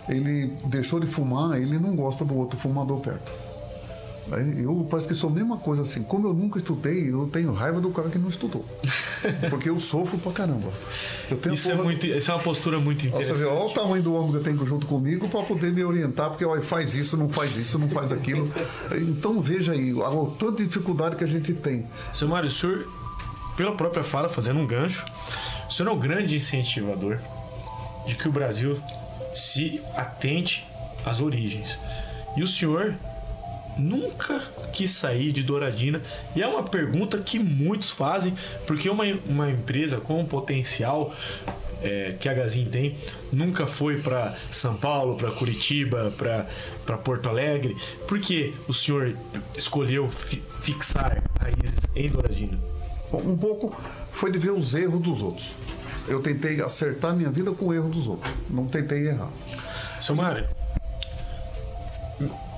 ele 0.08 0.46
deixou 0.66 0.98
de 1.00 1.06
fumar, 1.06 1.60
ele 1.60 1.78
não 1.78 1.94
gosta 1.94 2.24
do 2.24 2.36
outro 2.36 2.58
fumador 2.58 2.98
perto. 3.00 3.32
Eu 4.30 4.86
parece 4.88 5.08
que 5.08 5.14
sou 5.14 5.28
a 5.28 5.32
mesma 5.32 5.56
coisa 5.56 5.82
assim. 5.82 6.02
Como 6.02 6.26
eu 6.26 6.32
nunca 6.32 6.58
estudei, 6.58 7.10
eu 7.10 7.28
tenho 7.32 7.52
raiva 7.52 7.80
do 7.80 7.90
cara 7.90 8.08
que 8.08 8.18
não 8.18 8.28
estudou. 8.28 8.64
Porque 9.50 9.68
eu 9.68 9.78
sofro 9.78 10.16
pra 10.18 10.32
caramba. 10.32 10.70
isso, 11.52 11.68
é 11.68 11.72
porra... 11.72 11.82
é 11.82 11.84
muito, 11.84 12.06
isso 12.06 12.30
é 12.30 12.34
uma 12.34 12.42
postura 12.42 12.78
muito 12.78 13.06
interessante. 13.06 13.44
Olha 13.44 13.66
o 13.66 13.70
tamanho 13.70 14.02
do 14.02 14.14
homem 14.14 14.30
que 14.30 14.36
eu 14.38 14.42
tenho 14.42 14.64
junto 14.66 14.86
comigo 14.86 15.28
para 15.28 15.42
poder 15.42 15.72
me 15.72 15.84
orientar, 15.84 16.30
porque 16.30 16.44
olha, 16.44 16.62
faz 16.62 16.94
isso, 16.94 17.16
não 17.16 17.28
faz 17.28 17.56
isso, 17.56 17.78
não 17.78 17.88
faz 17.88 18.12
aquilo. 18.12 18.50
Então 18.92 19.40
veja 19.40 19.72
aí, 19.72 19.92
a 20.00 20.38
tanta 20.38 20.62
dificuldade 20.62 21.16
que 21.16 21.24
a 21.24 21.28
gente 21.28 21.52
tem. 21.52 21.86
Seu 22.14 22.28
Mário, 22.28 22.48
o 22.48 22.52
senhor, 22.52 22.88
pela 23.56 23.72
própria 23.72 24.02
fala, 24.02 24.28
fazendo 24.28 24.60
um 24.60 24.66
gancho, 24.66 25.04
o 25.68 25.72
senhor 25.72 25.90
é 25.90 25.92
um 25.92 25.98
grande 25.98 26.36
incentivador 26.36 27.18
de 28.06 28.14
que 28.14 28.28
o 28.28 28.32
Brasil 28.32 28.78
se 29.34 29.80
atente 29.96 30.66
às 31.04 31.20
origens. 31.20 31.78
E 32.36 32.42
o 32.42 32.46
senhor 32.46 32.94
nunca 33.78 34.40
quis 34.72 34.90
sair 34.90 35.32
de 35.32 35.42
Douradina? 35.42 36.00
E 36.34 36.42
é 36.42 36.46
uma 36.46 36.62
pergunta 36.62 37.18
que 37.18 37.38
muitos 37.38 37.90
fazem, 37.90 38.34
porque 38.66 38.88
uma, 38.88 39.04
uma 39.26 39.50
empresa 39.50 39.98
com 39.98 40.20
o 40.20 40.26
potencial 40.26 41.14
é, 41.82 42.14
que 42.18 42.28
a 42.28 42.34
Gazin 42.34 42.66
tem 42.66 42.96
nunca 43.32 43.66
foi 43.66 44.00
para 44.00 44.34
São 44.50 44.76
Paulo, 44.76 45.16
para 45.16 45.30
Curitiba, 45.32 46.12
para 46.16 46.96
Porto 46.98 47.28
Alegre. 47.28 47.76
Por 48.06 48.20
que 48.20 48.54
o 48.68 48.72
senhor 48.72 49.16
escolheu 49.56 50.08
fi, 50.10 50.42
fixar 50.60 51.22
raízes 51.40 51.80
em 51.96 52.08
Douradina? 52.08 52.58
Um 53.12 53.36
pouco 53.36 53.76
foi 54.10 54.30
de 54.30 54.38
ver 54.38 54.52
os 54.52 54.74
erros 54.74 55.00
dos 55.00 55.20
outros. 55.20 55.52
Eu 56.08 56.20
tentei 56.20 56.60
acertar 56.60 57.14
minha 57.14 57.30
vida 57.30 57.52
com 57.52 57.66
o 57.66 57.74
erro 57.74 57.88
dos 57.88 58.08
outros, 58.08 58.32
não 58.48 58.66
tentei 58.66 59.08
errar. 59.08 59.30
Seu 60.00 60.16
Mário, 60.16 60.46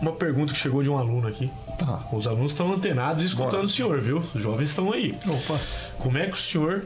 uma 0.04 0.12
pergunta 0.12 0.52
que 0.52 0.58
chegou 0.58 0.82
de 0.82 0.90
um 0.90 0.98
aluno 0.98 1.26
aqui. 1.26 1.50
Tá. 1.78 2.06
Os 2.12 2.26
alunos 2.26 2.52
estão 2.52 2.72
antenados 2.72 3.22
e 3.22 3.26
escutando 3.26 3.52
Bora. 3.52 3.66
o 3.66 3.70
senhor, 3.70 4.00
viu? 4.00 4.22
Os 4.34 4.42
jovens 4.42 4.68
estão 4.68 4.92
aí. 4.92 5.18
Opa. 5.26 5.58
Como 5.98 6.18
é 6.18 6.26
que 6.26 6.34
o 6.34 6.40
senhor 6.40 6.84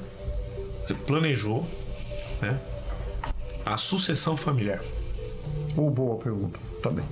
planejou 1.06 1.66
né, 2.40 2.58
a 3.66 3.76
sucessão 3.76 4.36
familiar? 4.36 4.80
Oh, 5.76 5.90
boa 5.90 6.16
pergunta. 6.16 6.58
Tá 6.82 6.90
bem. 6.90 7.04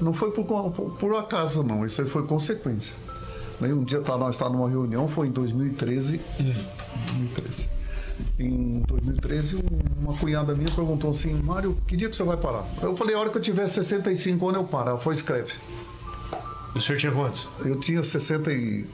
Não 0.00 0.14
foi 0.14 0.30
por, 0.30 0.44
por, 0.98 1.14
acaso, 1.16 1.62
não. 1.62 1.84
Isso 1.84 2.00
aí 2.00 2.08
foi 2.08 2.26
consequência. 2.26 2.94
Um 3.60 3.84
dia 3.84 4.00
tá, 4.00 4.16
nós 4.16 4.34
estávamos 4.34 4.60
numa 4.60 4.70
reunião, 4.70 5.08
foi 5.08 5.28
em 5.28 5.30
2013. 5.30 6.20
Hum. 6.40 6.52
2013 7.06 7.75
em 8.38 8.80
2013, 8.86 9.56
uma 9.98 10.16
cunhada 10.16 10.54
minha 10.54 10.70
perguntou 10.70 11.10
assim: 11.10 11.32
Mário, 11.34 11.76
que 11.86 11.96
dia 11.96 12.08
que 12.08 12.16
você 12.16 12.22
vai 12.22 12.36
parar? 12.36 12.66
Eu 12.82 12.96
falei: 12.96 13.14
a 13.14 13.20
hora 13.20 13.30
que 13.30 13.38
eu 13.38 13.42
tiver 13.42 13.68
65 13.68 14.48
anos 14.48 14.60
eu 14.62 14.66
paro. 14.66 14.90
Ela 14.90 14.98
foi: 14.98 15.14
escreve. 15.14 15.52
O 16.74 16.80
senhor 16.80 16.98
tinha 16.98 17.12
quantos? 17.12 17.48
Eu 17.64 17.80
tinha 17.80 18.02
60 18.02 18.52
e, 18.52 18.84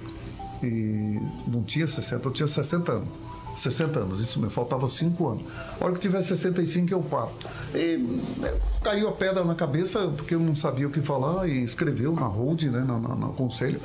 e. 0.62 1.20
Não 1.46 1.62
tinha 1.62 1.88
60, 1.88 2.28
eu 2.28 2.32
tinha 2.32 2.46
60 2.46 2.92
anos. 2.92 3.08
60 3.56 3.98
anos, 3.98 4.20
isso 4.20 4.40
me 4.40 4.48
faltava 4.48 4.88
5 4.88 5.28
anos. 5.28 5.42
A 5.78 5.84
hora 5.84 5.92
que 5.92 6.00
tiver 6.00 6.22
65 6.22 6.90
eu 6.90 7.02
paro. 7.02 7.30
E 7.74 7.98
né, 8.38 8.54
caiu 8.82 9.08
a 9.08 9.12
pedra 9.12 9.44
na 9.44 9.54
cabeça, 9.54 10.08
porque 10.16 10.34
eu 10.34 10.40
não 10.40 10.54
sabia 10.54 10.88
o 10.88 10.90
que 10.90 11.02
falar, 11.02 11.46
e 11.46 11.62
escreveu 11.62 12.12
na 12.14 12.26
hold, 12.26 12.62
né, 12.62 12.80
na, 12.80 12.98
na, 12.98 13.14
na 13.14 13.28
conselho. 13.28 13.78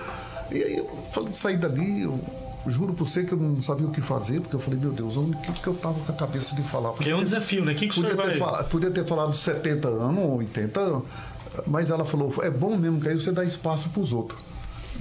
E 0.52 0.64
aí 0.64 0.78
eu 0.78 0.88
falei, 1.12 1.34
saí 1.34 1.58
dali, 1.58 2.04
eu 2.04 2.18
juro 2.70 2.94
por 2.94 3.06
você 3.06 3.24
que 3.24 3.34
eu 3.34 3.38
não 3.38 3.62
sabia 3.62 3.88
o 3.88 3.92
que 3.92 4.02
fazer, 4.02 4.42
porque 4.42 4.56
eu 4.56 4.60
falei, 4.60 4.80
meu 4.80 4.92
Deus, 4.92 5.16
o 5.16 5.26
que, 5.32 5.52
que 5.54 5.68
eu 5.68 5.74
tava 5.74 6.00
com 6.00 6.12
a 6.12 6.16
cabeça 6.16 6.56
de 6.56 6.62
falar? 6.64 6.92
Porque 6.92 7.10
é 7.10 7.16
um 7.16 7.24
desafio, 7.24 7.64
né? 7.66 7.74
Quem 7.74 7.88
que 7.88 7.96
podia, 7.96 8.16
ter 8.16 8.38
falado, 8.38 8.70
podia 8.70 8.92
ter 8.92 9.06
falado 9.06 9.34
70 9.34 9.88
anos 9.88 10.24
ou 10.24 10.38
80, 10.38 11.02
mas 11.68 11.90
ela 11.90 12.06
falou, 12.06 12.34
é 12.42 12.50
bom 12.50 12.78
mesmo 12.78 13.00
que 13.00 13.10
aí 13.10 13.20
você 13.20 13.32
dá 13.32 13.44
espaço 13.44 13.90
para 13.90 14.02
os 14.02 14.14
outros. 14.14 14.40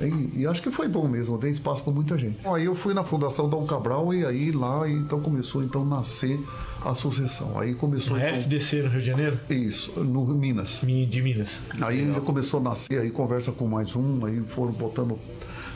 E, 0.01 0.41
e, 0.41 0.47
acho 0.47 0.63
que 0.63 0.71
foi 0.71 0.89
bom 0.89 1.09
mesmo, 1.09 1.39
dei 1.39 1.51
espaço 1.51 1.83
para 1.83 1.93
muita 1.93 2.19
gente. 2.19 2.37
Aí 2.45 2.67
eu 2.67 2.75
fui 2.75 2.93
na 2.93 3.03
Fundação 3.03 3.49
Dom 3.49 3.65
Cabral 3.65 4.13
e 4.13 4.27
aí 4.27 4.51
lá 4.51 4.89
então 4.89 5.21
começou 5.21 5.63
então 5.63 5.83
a 5.83 5.85
nascer 5.85 6.39
a 6.85 6.95
sucessão. 6.95 7.59
Aí 7.59 7.75
começou. 7.75 8.17
No 8.17 8.23
então, 8.23 8.39
FDC 8.39 8.83
no 8.83 8.89
Rio 8.91 9.01
de 9.01 9.07
Janeiro? 9.07 9.41
Isso, 9.49 9.99
no 10.01 10.27
Minas. 10.27 10.81
De 10.83 11.23
Minas. 11.23 11.63
Aí 11.81 12.01
ainda 12.01 12.21
começou 12.21 12.61
a 12.61 12.63
nascer, 12.63 13.01
aí 13.01 13.11
conversa 13.11 13.53
com 13.53 13.67
mais 13.67 13.97
um, 13.97 14.25
aí 14.27 14.43
foram 14.47 14.73
botando 14.73 15.19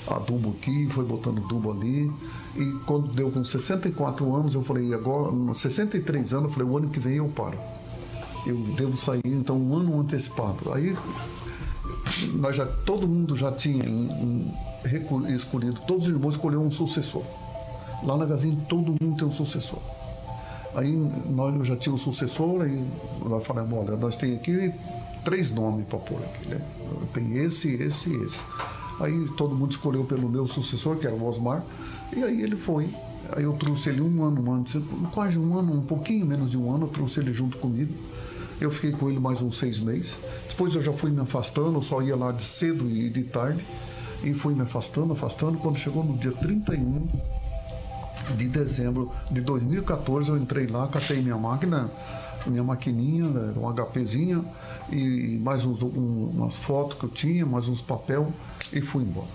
adubo 0.07 0.51
aqui, 0.51 0.89
foi 0.91 1.05
botando 1.05 1.39
adubo 1.45 1.73
ali. 1.73 2.11
E 2.57 2.73
quando 2.87 3.09
deu 3.09 3.31
com 3.31 3.45
64 3.45 4.35
anos, 4.35 4.55
eu 4.55 4.63
falei, 4.63 4.93
agora, 4.93 5.33
63 5.55 6.35
anos, 6.35 6.47
eu 6.47 6.51
falei, 6.51 6.69
o 6.69 6.77
ano 6.77 6.89
que 6.89 6.99
vem 6.99 7.17
eu 7.17 7.29
paro. 7.29 7.59
Eu 8.47 8.57
devo 8.77 8.97
sair, 8.97 9.21
então, 9.25 9.59
um 9.59 9.77
ano 9.77 10.01
antecipado. 10.01 10.73
Aí, 10.73 10.97
nós 12.35 12.57
já, 12.57 12.67
todo 12.67 13.07
mundo 13.07 13.37
já 13.37 13.53
tinha 13.53 13.85
escolhido, 15.35 15.81
todos 15.87 16.07
os 16.07 16.13
irmãos 16.13 16.35
escolheram 16.35 16.65
um 16.65 16.71
sucessor. 16.71 17.23
Lá 18.03 18.17
na 18.17 18.25
Gazinha, 18.25 18.57
todo 18.69 18.97
mundo 19.01 19.17
tem 19.17 19.29
um 19.29 19.33
sucessor. 19.33 19.79
Aí, 20.75 20.93
nós 21.29 21.67
já 21.67 21.77
tínhamos 21.77 22.07
um 22.07 22.13
sucessor, 22.13 22.63
aí 22.63 22.85
nós 23.25 23.45
falamos, 23.45 23.79
olha, 23.79 23.97
nós 23.97 24.17
temos 24.17 24.37
aqui 24.37 24.73
três 25.25 25.51
nomes 25.51 25.87
para 25.87 25.99
pôr 25.99 26.19
aqui, 26.19 26.49
né? 26.49 26.61
Tem 27.13 27.37
esse, 27.37 27.75
esse 27.75 28.09
e 28.09 28.25
esse. 28.25 28.41
Aí 29.01 29.27
todo 29.37 29.55
mundo 29.55 29.71
escolheu 29.71 30.05
pelo 30.05 30.29
meu 30.29 30.47
sucessor, 30.47 30.97
que 30.97 31.07
era 31.07 31.17
o 31.17 31.27
Osmar, 31.27 31.65
e 32.15 32.23
aí 32.23 32.43
ele 32.43 32.57
foi. 32.57 32.89
Aí 33.33 33.45
eu 33.45 33.53
trouxe 33.55 33.89
ele 33.89 34.03
um 34.03 34.23
ano 34.23 34.53
antes, 34.53 34.81
quase 35.13 35.39
um 35.39 35.59
ano, 35.59 35.73
um 35.73 35.83
pouquinho 35.83 36.27
menos 36.27 36.51
de 36.51 36.59
um 36.59 36.73
ano, 36.75 36.87
eu 36.87 36.91
trouxe 36.91 37.21
ele 37.21 37.33
junto 37.33 37.57
comigo. 37.59 37.93
Eu 38.61 38.71
fiquei 38.71 38.93
com 38.93 39.09
ele 39.09 39.19
mais 39.19 39.41
uns 39.41 39.57
seis 39.57 39.79
meses. 39.79 40.19
Depois 40.49 40.75
eu 40.75 40.83
já 40.83 40.93
fui 40.93 41.11
me 41.11 41.21
afastando, 41.21 41.79
eu 41.79 41.83
só 41.83 42.03
ia 42.03 42.15
lá 42.15 42.31
de 42.31 42.43
cedo 42.43 42.91
e 42.91 43.09
de 43.09 43.23
tarde. 43.23 43.65
E 44.23 44.35
fui 44.35 44.55
me 44.55 44.61
afastando, 44.61 45.15
afastando. 45.15 45.57
Quando 45.57 45.79
chegou 45.79 46.05
no 46.05 46.19
dia 46.19 46.33
31 46.33 47.09
de 48.37 48.49
dezembro 48.49 49.11
de 49.31 49.41
2014, 49.41 50.29
eu 50.29 50.37
entrei 50.37 50.67
lá, 50.67 50.87
catei 50.89 51.23
minha 51.23 51.39
máquina, 51.39 51.91
minha 52.47 52.63
maquininha, 52.63 53.25
um 53.57 53.73
HPzinha, 53.73 54.45
e 54.93 55.41
mais 55.43 55.65
uns, 55.65 55.83
um, 55.83 56.31
umas 56.35 56.57
fotos 56.57 56.99
que 56.99 57.05
eu 57.05 57.11
tinha, 57.11 57.47
mais 57.47 57.67
uns 57.67 57.81
papel 57.81 58.31
e 58.73 58.81
fui 58.81 59.03
embora. 59.03 59.29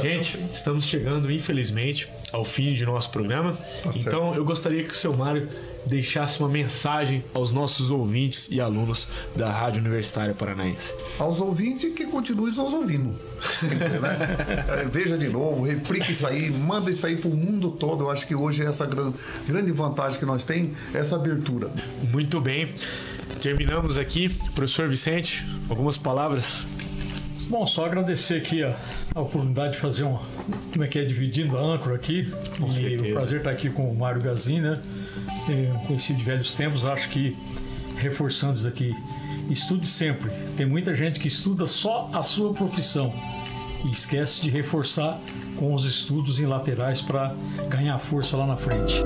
Gente, 0.00 0.38
estamos 0.52 0.84
chegando, 0.84 1.30
infelizmente, 1.30 2.08
ao 2.32 2.44
fim 2.44 2.72
de 2.72 2.84
nosso 2.84 3.10
programa. 3.10 3.52
Tá 3.82 3.90
então, 3.94 4.34
eu 4.34 4.44
gostaria 4.44 4.82
que 4.84 4.94
o 4.94 4.96
seu 4.96 5.14
Mário 5.14 5.48
deixasse 5.84 6.40
uma 6.40 6.48
mensagem 6.48 7.24
aos 7.34 7.52
nossos 7.52 7.90
ouvintes 7.90 8.48
e 8.50 8.60
alunos 8.60 9.08
da 9.34 9.50
Rádio 9.50 9.80
Universitária 9.80 10.32
Paranaense. 10.32 10.94
Aos 11.18 11.40
ouvintes 11.40 11.92
que 11.94 12.06
continuem 12.06 12.54
nos 12.54 12.72
ouvindo. 12.72 13.14
Sempre, 13.54 13.88
né? 13.98 14.16
é, 14.82 14.84
veja 14.84 15.18
de 15.18 15.28
novo, 15.28 15.62
replique 15.62 16.12
isso 16.12 16.26
aí, 16.26 16.50
manda 16.50 16.90
isso 16.90 17.06
aí 17.06 17.16
para 17.16 17.28
o 17.28 17.34
mundo 17.34 17.70
todo. 17.70 18.04
Eu 18.04 18.10
acho 18.10 18.26
que 18.26 18.34
hoje 18.34 18.62
é 18.62 18.66
essa 18.66 18.86
grande 18.86 19.72
vantagem 19.72 20.18
que 20.18 20.26
nós 20.26 20.44
temos, 20.44 20.70
essa 20.94 21.16
abertura. 21.16 21.70
Muito 22.10 22.40
bem. 22.40 22.72
Terminamos 23.40 23.98
aqui. 23.98 24.28
Professor 24.54 24.88
Vicente, 24.88 25.44
algumas 25.68 25.96
palavras 25.98 26.64
Bom, 27.52 27.66
só 27.66 27.84
agradecer 27.84 28.38
aqui 28.38 28.64
a, 28.64 28.74
a, 29.14 29.20
oportunidade 29.20 29.74
de 29.74 29.78
fazer 29.78 30.04
uma. 30.04 30.18
Como 30.72 30.84
é 30.84 30.88
que 30.88 30.98
é? 30.98 31.04
Dividindo 31.04 31.58
a 31.58 31.60
âncora 31.60 31.94
aqui. 31.94 32.26
Com 32.58 32.66
e 32.68 32.72
certeza. 32.72 33.04
o 33.04 33.12
prazer 33.12 33.38
estar 33.40 33.50
aqui 33.50 33.68
com 33.68 33.90
o 33.90 33.94
Mário 33.94 34.22
Gazin, 34.22 34.62
né? 34.62 34.80
É, 35.50 35.86
conhecido 35.86 36.18
de 36.18 36.24
velhos 36.24 36.54
tempos, 36.54 36.86
acho 36.86 37.10
que 37.10 37.36
reforçando 37.98 38.56
isso 38.56 38.66
aqui. 38.66 38.94
Estude 39.50 39.86
sempre. 39.86 40.30
Tem 40.56 40.64
muita 40.64 40.94
gente 40.94 41.20
que 41.20 41.28
estuda 41.28 41.66
só 41.66 42.08
a 42.14 42.22
sua 42.22 42.54
profissão 42.54 43.12
e 43.84 43.90
esquece 43.90 44.40
de 44.40 44.48
reforçar 44.48 45.20
com 45.56 45.74
os 45.74 45.84
estudos 45.84 46.40
em 46.40 46.46
laterais 46.46 47.02
para 47.02 47.34
ganhar 47.68 47.98
força 47.98 48.34
lá 48.34 48.46
na 48.46 48.56
frente. 48.56 49.02